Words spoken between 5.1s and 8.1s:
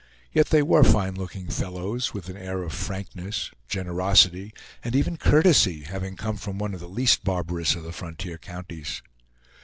courtesy, having come from one of the least barbarous of the